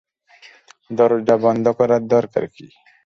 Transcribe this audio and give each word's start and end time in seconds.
দরজা 0.89 1.35
বন্ধ 1.37 1.65
করার 1.79 2.01
দরকার 2.07 2.43
কী? 2.55 2.65